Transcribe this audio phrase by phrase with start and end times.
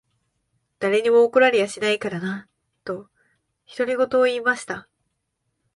[0.79, 2.47] 誰にも怒られやしないからな。」
[2.83, 3.07] と、
[3.77, 4.87] 独り言を言いました。